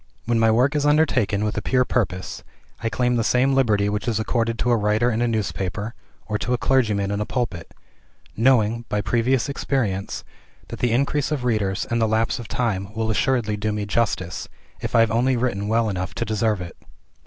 [0.25, 2.43] When my work is undertaken with a pure purpose,
[2.81, 5.93] I claim the same liberty which is accorded to a writer in a newspaper,
[6.25, 7.71] or to a clergyman in a pulpit;
[8.35, 10.23] knowing, by previous experience,
[10.69, 14.47] that the increase of readers and the lapse of time will assuredly do me justice,
[14.79, 16.75] if I have only written well enough to deserve it.